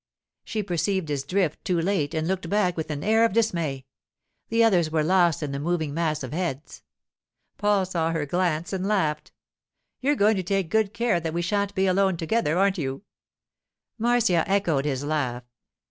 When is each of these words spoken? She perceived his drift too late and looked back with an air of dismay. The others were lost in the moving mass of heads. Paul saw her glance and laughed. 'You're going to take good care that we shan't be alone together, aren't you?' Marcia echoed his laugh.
She 0.43 0.63
perceived 0.63 1.09
his 1.09 1.23
drift 1.23 1.63
too 1.63 1.79
late 1.79 2.15
and 2.15 2.27
looked 2.27 2.49
back 2.49 2.75
with 2.75 2.89
an 2.89 3.03
air 3.03 3.23
of 3.23 3.33
dismay. 3.33 3.85
The 4.49 4.63
others 4.63 4.89
were 4.89 5.03
lost 5.03 5.43
in 5.43 5.51
the 5.51 5.59
moving 5.59 5.93
mass 5.93 6.23
of 6.23 6.33
heads. 6.33 6.81
Paul 7.59 7.85
saw 7.85 8.09
her 8.11 8.25
glance 8.25 8.73
and 8.73 8.87
laughed. 8.87 9.31
'You're 9.99 10.15
going 10.15 10.37
to 10.37 10.41
take 10.43 10.71
good 10.71 10.95
care 10.95 11.19
that 11.19 11.35
we 11.35 11.43
shan't 11.43 11.75
be 11.75 11.85
alone 11.85 12.17
together, 12.17 12.57
aren't 12.57 12.79
you?' 12.79 13.03
Marcia 13.99 14.43
echoed 14.49 14.85
his 14.85 15.03
laugh. 15.03 15.43